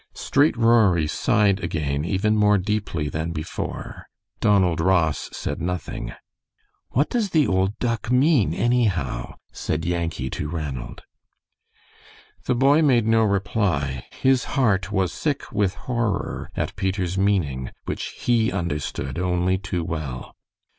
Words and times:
Straight 0.15 0.57
Rory 0.57 1.05
sighed 1.05 1.63
again 1.63 2.03
even 2.03 2.35
more 2.35 2.57
deeply 2.57 3.07
than 3.07 3.29
before. 3.31 4.07
Donald 4.39 4.79
Ross 4.81 5.29
said 5.31 5.61
nothing. 5.61 6.11
"What 6.89 7.07
does 7.11 7.29
the 7.29 7.45
old 7.45 7.77
duck 7.77 8.09
mean, 8.09 8.51
anyhow?" 8.51 9.35
said 9.53 9.85
Yankee 9.85 10.31
to 10.31 10.49
Ranald. 10.49 11.03
The 12.45 12.55
boy 12.55 12.81
made 12.81 13.05
no 13.05 13.21
reply. 13.21 14.07
His 14.09 14.45
heart 14.57 14.91
was 14.91 15.13
sick 15.13 15.51
with 15.51 15.75
horror 15.85 16.49
at 16.55 16.75
Peter's 16.75 17.15
meaning, 17.15 17.69
which 17.85 18.05
he 18.21 18.51
understood 18.51 19.19
only 19.19 19.59
too 19.59 19.83
well. 19.83 20.35